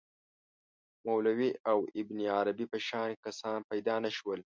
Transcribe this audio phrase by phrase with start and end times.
[1.05, 4.39] مولوی او ابن عربي په شان کسان پیدا نه شول.